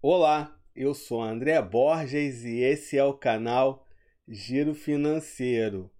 [0.00, 3.84] Olá, eu sou André Borges e esse é o canal
[4.28, 5.90] Giro Financeiro.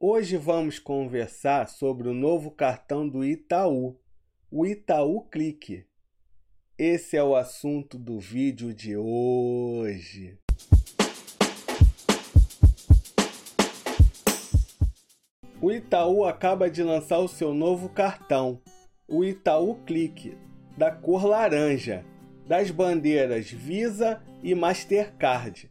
[0.00, 4.00] Hoje vamos conversar sobre o novo cartão do Itaú,
[4.50, 5.84] o Itaú Clique.
[6.78, 10.38] Esse é o assunto do vídeo de hoje.
[15.60, 18.62] O Itaú acaba de lançar o seu novo cartão,
[19.06, 20.38] o Itaú Clique,
[20.74, 22.02] da cor laranja,
[22.52, 25.70] das bandeiras Visa e Mastercard.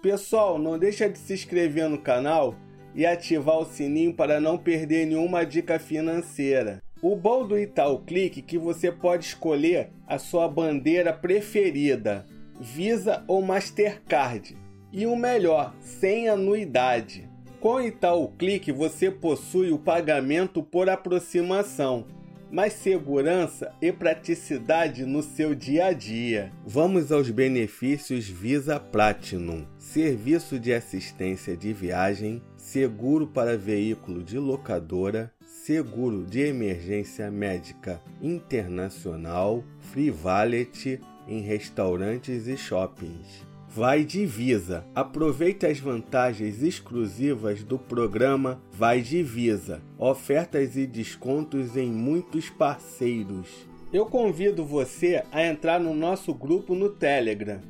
[0.00, 2.54] Pessoal, não deixa de se inscrever no canal
[2.94, 6.82] e ativar o sininho para não perder nenhuma dica financeira.
[7.02, 12.24] O bom do Itaú Clique é que você pode escolher a sua bandeira preferida,
[12.58, 14.56] Visa ou Mastercard.
[14.90, 17.28] E o melhor, sem anuidade.
[17.60, 22.06] Com Itaú Clique você possui o pagamento por aproximação,
[22.50, 26.52] mais segurança e praticidade no seu dia a dia.
[26.64, 35.32] Vamos aos benefícios Visa Platinum: serviço de assistência de viagem, seguro para veículo de locadora,
[35.44, 44.86] seguro de emergência médica internacional, free valet em restaurantes e shoppings Vai Divisa.
[44.94, 49.82] Aproveite as vantagens exclusivas do programa Vai Divisa.
[49.98, 53.48] Ofertas e descontos em muitos parceiros.
[53.92, 57.60] Eu convido você a entrar no nosso grupo no Telegram.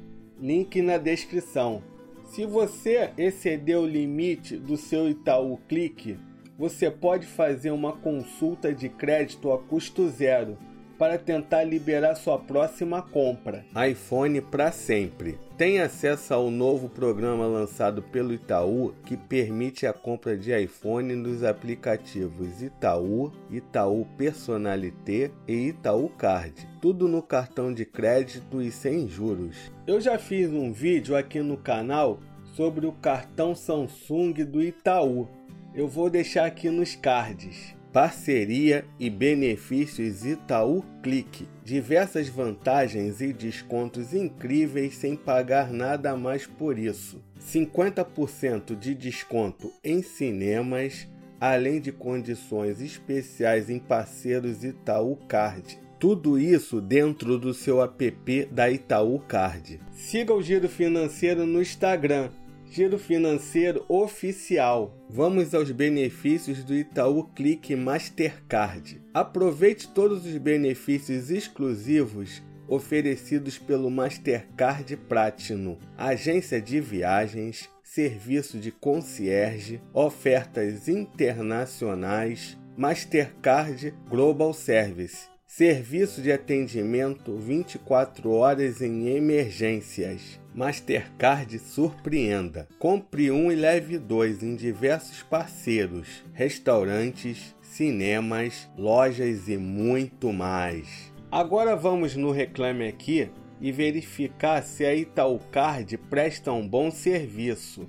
[0.41, 1.83] Link na descrição.
[2.25, 6.19] Se você exceder o limite do seu Itaú Clique,
[6.59, 10.57] você pode fazer uma consulta de crédito a custo zero
[10.99, 13.65] para tentar liberar sua próxima compra.
[13.89, 15.39] iPhone para sempre.
[15.57, 21.43] Tem acesso ao novo programa lançado pelo Itaú que permite a compra de iPhone nos
[21.43, 26.69] aplicativos Itaú, Itaú Personalité e Itaú Card.
[26.81, 29.73] Tudo no cartão de crédito e sem juros.
[29.87, 32.21] Eu já fiz um vídeo aqui no canal
[32.55, 35.29] sobre o cartão Samsung do Itaú.
[35.75, 37.76] Eu vou deixar aqui nos cards.
[37.97, 41.49] Parceria e benefícios Itaú Clique.
[41.65, 47.25] Diversas vantagens e descontos incríveis sem pagar nada mais por isso.
[47.41, 51.09] 50% de desconto em cinemas,
[51.41, 55.79] além de condições especiais em parceiros Itaú Card.
[55.99, 59.81] Tudo isso dentro do seu app da Itaú Card.
[59.95, 62.29] Siga o Giro Financeiro no Instagram
[62.71, 64.95] Giro Financeiro Oficial.
[65.09, 69.01] Vamos aos benefícios do Itaú Clique Mastercard.
[69.15, 79.81] Aproveite todos os benefícios exclusivos oferecidos pelo Mastercard Platinum, agência de viagens, serviço de concierge,
[79.95, 90.39] ofertas internacionais, Mastercard Global Service Serviço de atendimento 24 horas em emergências.
[90.57, 92.67] Mastercard surpreenda.
[92.79, 101.13] Compre um e leve dois em diversos parceiros, restaurantes, cinemas, lojas e muito mais.
[101.31, 103.31] Agora vamos no Reclame Aqui
[103.61, 107.87] e verificar se a Itaúcard presta um bom serviço.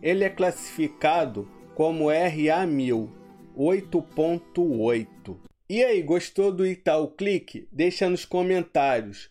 [0.00, 3.08] Ele é classificado como RA1000
[3.56, 5.36] 8.8
[5.66, 7.66] e aí, gostou do Itaú Clique?
[7.72, 9.30] Deixa nos comentários.